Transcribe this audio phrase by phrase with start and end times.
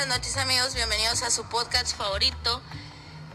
[0.00, 2.62] buenas noches amigos, bienvenidos a su podcast favorito.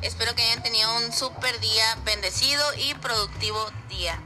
[0.02, 4.20] Espero que hayan tenido un súper día, bendecido y productivo día.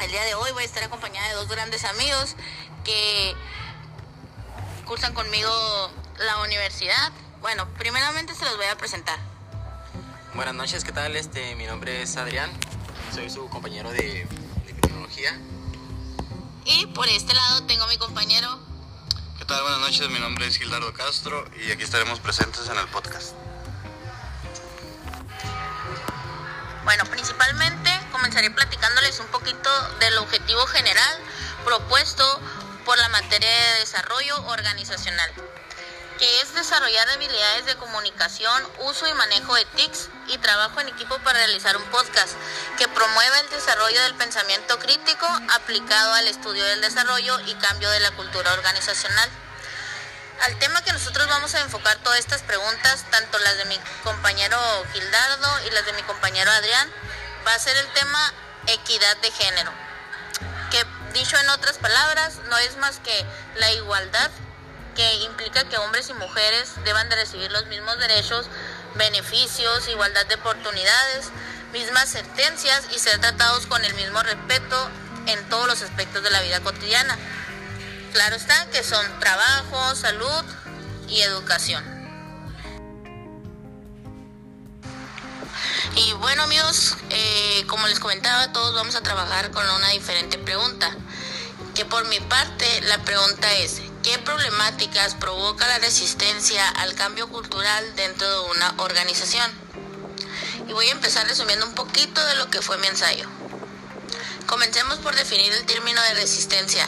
[0.00, 2.36] El día de hoy voy a estar acompañada de dos grandes amigos
[2.84, 3.36] que
[4.86, 5.50] cursan conmigo
[6.20, 7.12] la universidad.
[7.42, 9.18] Bueno, primeramente se los voy a presentar.
[10.32, 11.14] Buenas noches, ¿qué tal?
[11.16, 12.50] Este, mi nombre es Adrián,
[13.14, 14.26] soy su compañero de,
[14.64, 15.38] de tecnología.
[16.64, 18.71] Y por este lado tengo a mi compañero
[19.42, 19.60] ¿Qué tal?
[19.62, 23.34] Buenas noches, mi nombre es Gildardo Castro y aquí estaremos presentes en el podcast.
[26.84, 29.68] Bueno, principalmente comenzaré platicándoles un poquito
[29.98, 31.18] del objetivo general
[31.64, 32.40] propuesto
[32.84, 35.32] por la materia de desarrollo organizacional,
[36.22, 41.18] que es desarrollar habilidades de comunicación, uso y manejo de TICs y trabajo en equipo
[41.18, 42.34] para realizar un podcast
[42.78, 47.98] que promueva el desarrollo del pensamiento crítico aplicado al estudio del desarrollo y cambio de
[47.98, 49.28] la cultura organizacional.
[50.42, 54.60] Al tema que nosotros vamos a enfocar todas estas preguntas, tanto las de mi compañero
[54.92, 56.88] Gildardo y las de mi compañero Adrián,
[57.44, 58.32] va a ser el tema
[58.68, 59.72] equidad de género,
[60.70, 60.86] que
[61.18, 64.30] dicho en otras palabras, no es más que la igualdad
[64.94, 68.46] que implica que hombres y mujeres deban de recibir los mismos derechos,
[68.94, 71.30] beneficios, igualdad de oportunidades,
[71.72, 74.90] mismas sentencias y ser tratados con el mismo respeto
[75.26, 77.16] en todos los aspectos de la vida cotidiana.
[78.12, 80.44] Claro está que son trabajo, salud
[81.08, 81.82] y educación.
[85.94, 90.90] Y bueno amigos, eh, como les comentaba, todos vamos a trabajar con una diferente pregunta.
[91.74, 97.94] Que por mi parte la pregunta es, ¿qué problemáticas provoca la resistencia al cambio cultural
[97.94, 99.50] dentro de una organización?
[100.68, 103.28] Y voy a empezar resumiendo un poquito de lo que fue mi ensayo.
[104.46, 106.86] Comencemos por definir el término de resistencia,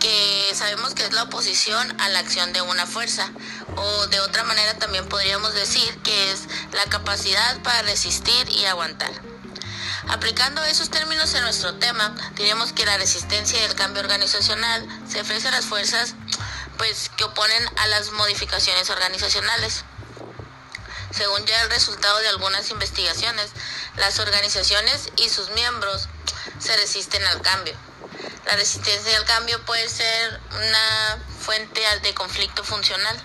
[0.00, 3.30] que sabemos que es la oposición a la acción de una fuerza,
[3.76, 9.33] o de otra manera también podríamos decir que es la capacidad para resistir y aguantar.
[10.08, 15.20] Aplicando esos términos en nuestro tema, diríamos que la resistencia y el cambio organizacional se
[15.20, 16.14] ofrece a las fuerzas
[16.78, 19.84] pues, que oponen a las modificaciones organizacionales.
[21.10, 23.50] Según ya el resultado de algunas investigaciones,
[23.96, 26.08] las organizaciones y sus miembros
[26.58, 27.74] se resisten al cambio.
[28.46, 33.16] La resistencia al cambio puede ser una fuente de conflicto funcional.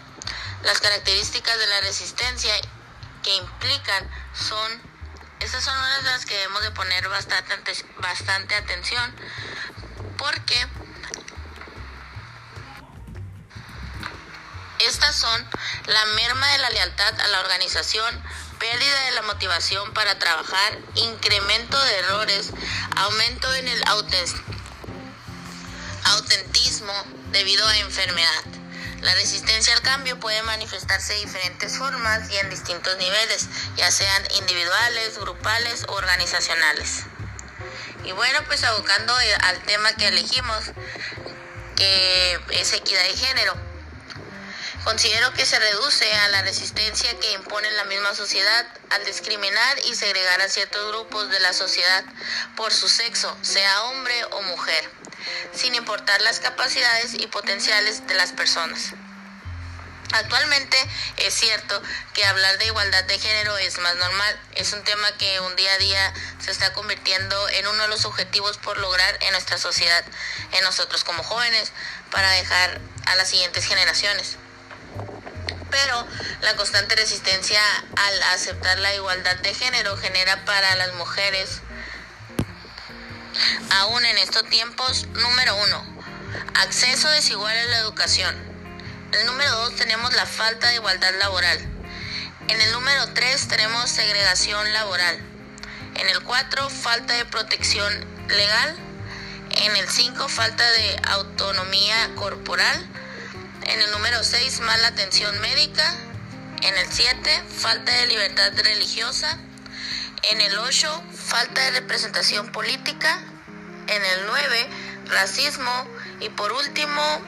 [0.64, 2.54] Las características de la resistencia
[3.24, 4.89] que implican son,
[5.40, 9.16] estas son unas de las que debemos de poner bastante, bastante atención,
[10.18, 10.68] porque
[14.80, 15.50] estas son
[15.88, 18.24] la merma de la lealtad a la organización,
[18.60, 22.52] pérdida de la motivación para trabajar, incremento de errores,
[22.98, 23.84] aumento en el
[26.04, 26.94] autentismo
[27.32, 28.59] debido a enfermedad.
[29.02, 34.24] La resistencia al cambio puede manifestarse de diferentes formas y en distintos niveles, ya sean
[34.40, 37.04] individuales, grupales o organizacionales.
[38.04, 40.72] Y bueno, pues abocando al tema que elegimos,
[41.76, 43.69] que es equidad de género.
[44.84, 49.96] Considero que se reduce a la resistencia que impone la misma sociedad al discriminar y
[49.96, 52.06] segregar a ciertos grupos de la sociedad
[52.56, 54.90] por su sexo, sea hombre o mujer,
[55.54, 58.94] sin importar las capacidades y potenciales de las personas.
[60.14, 60.78] Actualmente
[61.18, 61.80] es cierto
[62.14, 65.74] que hablar de igualdad de género es más normal, es un tema que un día
[65.74, 70.04] a día se está convirtiendo en uno de los objetivos por lograr en nuestra sociedad,
[70.54, 71.74] en nosotros como jóvenes,
[72.12, 74.38] para dejar a las siguientes generaciones
[75.70, 76.08] pero
[76.42, 77.62] la constante resistencia
[77.96, 81.62] al aceptar la igualdad de género genera para las mujeres,
[83.72, 86.04] aún en estos tiempos, número uno,
[86.56, 88.36] acceso desigual a la educación.
[89.12, 91.60] El número dos tenemos la falta de igualdad laboral.
[92.48, 95.20] En el número tres tenemos segregación laboral.
[95.96, 97.94] En el cuatro, falta de protección
[98.28, 98.76] legal.
[99.52, 102.89] En el cinco, falta de autonomía corporal.
[103.70, 105.94] En el número 6, mala atención médica.
[106.64, 109.38] En el 7, falta de libertad religiosa.
[110.32, 113.22] En el 8, falta de representación política.
[113.86, 114.70] En el 9,
[115.06, 115.88] racismo.
[116.20, 117.22] Y por último,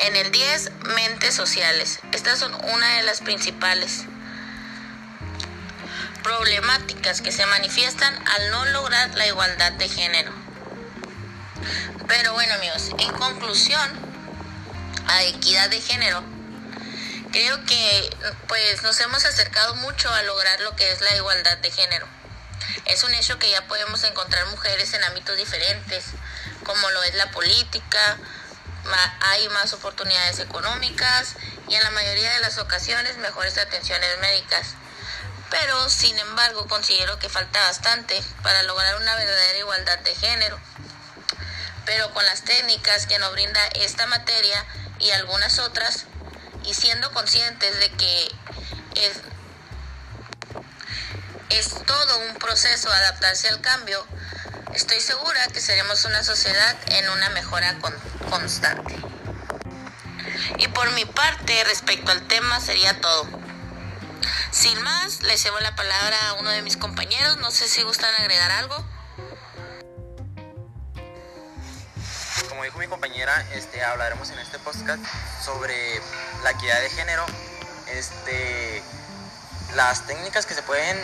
[0.00, 2.00] en el 10, mentes sociales.
[2.12, 4.04] Estas son una de las principales
[6.22, 10.32] problemáticas que se manifiestan al no lograr la igualdad de género.
[12.06, 14.07] Pero bueno amigos, en conclusión,
[15.08, 16.22] a equidad de género.
[17.32, 18.16] Creo que
[18.46, 22.06] pues nos hemos acercado mucho a lograr lo que es la igualdad de género.
[22.86, 26.04] Es un hecho que ya podemos encontrar mujeres en ámbitos diferentes,
[26.64, 28.18] como lo es la política,
[29.20, 31.34] hay más oportunidades económicas
[31.68, 34.74] y en la mayoría de las ocasiones mejores atenciones médicas.
[35.50, 40.58] Pero, sin embargo, considero que falta bastante para lograr una verdadera igualdad de género.
[41.86, 44.64] Pero con las técnicas que nos brinda esta materia
[44.98, 46.06] y algunas otras,
[46.64, 48.30] y siendo conscientes de que
[48.96, 49.20] es,
[51.50, 54.06] es todo un proceso adaptarse al cambio,
[54.74, 57.76] estoy segura que seremos una sociedad en una mejora
[58.30, 58.96] constante.
[60.58, 63.26] Y por mi parte, respecto al tema, sería todo.
[64.50, 67.36] Sin más, le cedo la palabra a uno de mis compañeros.
[67.38, 68.84] No sé si gustan agregar algo.
[72.68, 75.00] Dijo mi compañera, este, hablaremos en este podcast
[75.42, 76.02] sobre
[76.44, 77.24] la equidad de género,
[77.86, 78.82] este,
[79.74, 80.98] las técnicas que se pueden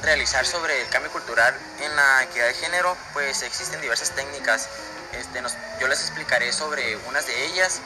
[0.00, 4.70] realizar sobre el cambio cultural en la equidad de género, pues existen diversas técnicas.
[5.12, 5.42] Este,
[5.78, 7.82] yo les explicaré sobre unas de ellas,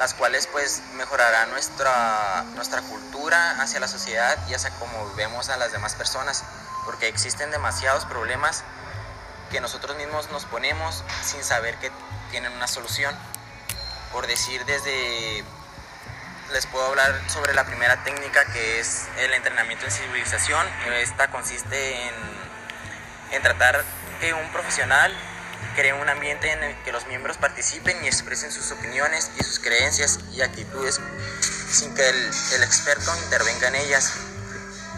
[0.00, 5.56] las cuales pues mejorarán nuestra, nuestra cultura hacia la sociedad y hacia cómo vemos a
[5.56, 6.42] las demás personas,
[6.84, 8.64] porque existen demasiados problemas
[9.52, 11.92] que nosotros mismos nos ponemos sin saber que
[12.30, 13.14] tienen una solución.
[14.10, 15.44] Por decir desde
[16.52, 20.66] les puedo hablar sobre la primera técnica que es el entrenamiento en civilización.
[21.00, 22.14] Esta consiste en,
[23.32, 23.84] en tratar
[24.20, 25.14] que un profesional
[25.76, 29.58] cree un ambiente en el que los miembros participen y expresen sus opiniones y sus
[29.60, 31.00] creencias y actitudes
[31.70, 34.12] sin que el, el experto intervenga en ellas.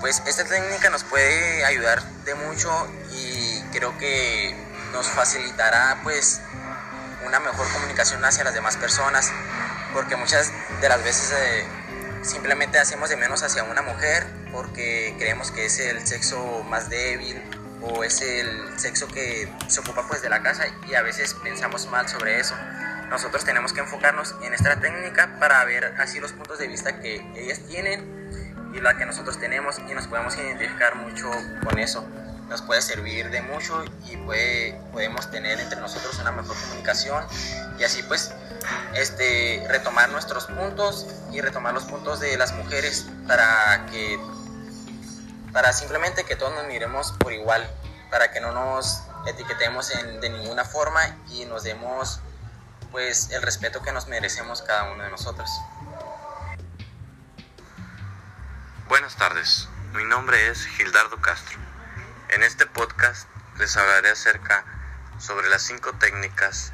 [0.00, 3.33] Pues esta técnica nos puede ayudar de mucho y
[3.74, 4.54] creo que
[4.92, 6.40] nos facilitará pues
[7.26, 9.32] una mejor comunicación hacia las demás personas
[9.92, 11.66] porque muchas de las veces eh,
[12.22, 17.42] simplemente hacemos de menos hacia una mujer porque creemos que es el sexo más débil
[17.82, 21.86] o es el sexo que se ocupa pues de la casa y a veces pensamos
[21.90, 22.54] mal sobre eso.
[23.10, 27.16] Nosotros tenemos que enfocarnos en esta técnica para ver así los puntos de vista que
[27.34, 28.30] ellas tienen
[28.72, 31.30] y la que nosotros tenemos y nos podemos identificar mucho
[31.62, 32.08] con eso.
[32.48, 37.24] Nos puede servir de mucho y puede, podemos tener entre nosotros una mejor comunicación
[37.78, 38.32] y así pues
[38.94, 44.18] este, retomar nuestros puntos y retomar los puntos de las mujeres para que
[45.52, 47.68] para simplemente que todos nos miremos por igual,
[48.10, 49.88] para que no nos etiquetemos
[50.20, 51.00] de ninguna forma
[51.30, 52.20] y nos demos
[52.90, 55.48] pues el respeto que nos merecemos cada uno de nosotros.
[58.88, 61.63] Buenas tardes, mi nombre es Gildardo Castro.
[62.34, 63.28] En este podcast
[63.58, 64.64] les hablaré acerca
[65.20, 66.72] sobre las cinco técnicas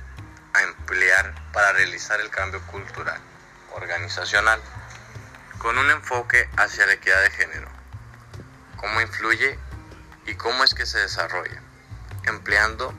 [0.54, 3.20] a emplear para realizar el cambio cultural
[3.74, 4.58] organizacional
[5.58, 7.68] con un enfoque hacia la equidad de género,
[8.76, 9.58] cómo influye
[10.24, 11.60] y cómo es que se desarrolla,
[12.24, 12.94] empleando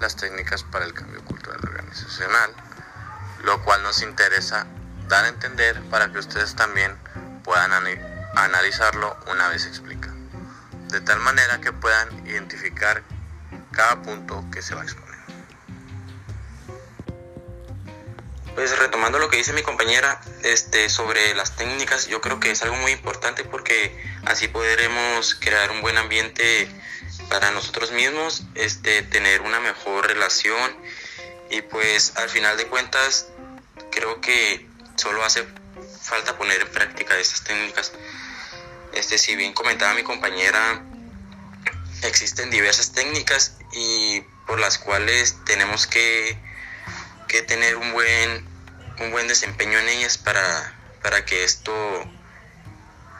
[0.00, 2.52] las técnicas para el cambio cultural organizacional,
[3.44, 4.66] lo cual nos interesa
[5.06, 6.98] dar a entender para que ustedes también
[7.44, 7.70] puedan
[8.34, 10.09] analizarlo una vez explicado,
[10.90, 13.02] de tal manera que puedan identificar
[13.72, 15.10] cada punto que se va a exponer.
[18.54, 22.62] Pues retomando lo que dice mi compañera este, sobre las técnicas, yo creo que es
[22.62, 23.96] algo muy importante porque
[24.26, 26.68] así podremos crear un buen ambiente
[27.28, 30.76] para nosotros mismos, este, tener una mejor relación
[31.48, 33.28] y pues al final de cuentas
[33.90, 35.46] creo que solo hace
[36.02, 37.92] falta poner en práctica estas técnicas.
[39.00, 40.84] Este, si bien comentaba mi compañera,
[42.02, 46.38] existen diversas técnicas y por las cuales tenemos que
[47.30, 48.44] que tener un buen,
[48.98, 51.72] un buen desempeño en ellas para, para que esto,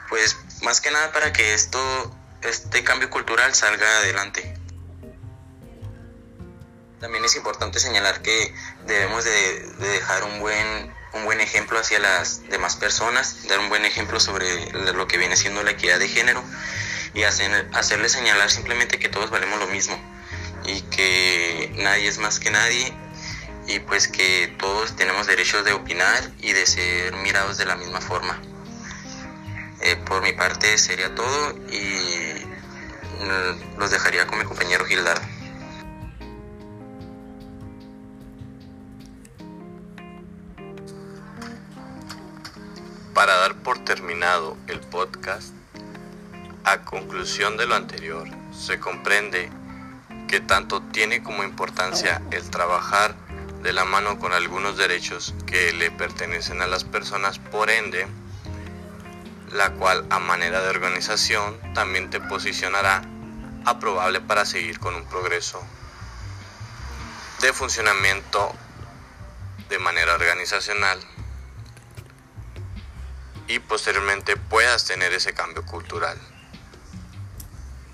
[0.09, 1.79] pues más que nada para que esto,
[2.41, 4.53] este cambio cultural salga adelante.
[6.99, 8.53] También es importante señalar que
[8.85, 13.85] debemos de, dejar un buen, un buen ejemplo hacia las demás personas, dar un buen
[13.85, 16.43] ejemplo sobre lo que viene siendo la equidad de género
[17.13, 19.99] y hacer, hacerle señalar simplemente que todos valemos lo mismo
[20.65, 22.93] y que nadie es más que nadie
[23.67, 28.01] y pues que todos tenemos derechos de opinar y de ser mirados de la misma
[28.01, 28.41] forma.
[29.81, 32.45] Eh, por mi parte sería todo y
[33.23, 35.40] mm, los dejaría con mi compañero Gildardo.
[43.95, 45.53] Terminado el podcast,
[46.63, 48.25] a conclusión de lo anterior,
[48.57, 49.49] se comprende
[50.29, 53.13] que tanto tiene como importancia el trabajar
[53.61, 58.07] de la mano con algunos derechos que le pertenecen a las personas, por ende,
[59.51, 63.01] la cual a manera de organización también te posicionará
[63.65, 65.61] aprobable para seguir con un progreso
[67.41, 68.55] de funcionamiento
[69.67, 70.97] de manera organizacional
[73.51, 76.17] y posteriormente puedas tener ese cambio cultural.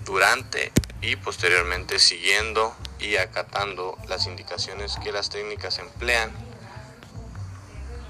[0.04, 6.30] Durante y posteriormente siguiendo y acatando las indicaciones que las técnicas emplean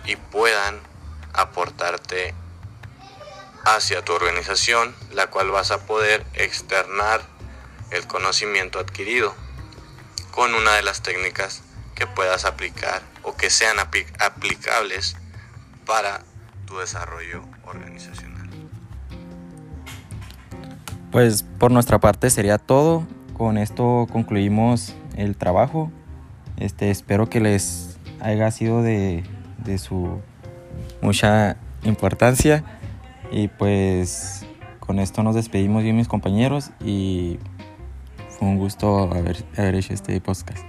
[0.04, 0.78] y puedan
[1.32, 2.34] aportarte
[3.64, 7.22] hacia tu organización, la cual vas a poder externar
[7.90, 9.34] el conocimiento adquirido
[10.32, 11.62] con una de las técnicas
[11.94, 15.16] que puedas aplicar o que sean aplicables
[15.86, 16.27] para
[16.68, 18.48] tu desarrollo organizacional.
[21.10, 23.06] Pues por nuestra parte sería todo.
[23.32, 25.90] Con esto concluimos el trabajo.
[26.58, 29.25] Este, espero que les haya sido de,
[29.64, 30.20] de su
[31.00, 32.64] mucha importancia.
[33.32, 34.44] Y pues
[34.80, 37.38] con esto nos despedimos bien mis compañeros y
[38.28, 40.67] fue un gusto haber hecho este podcast.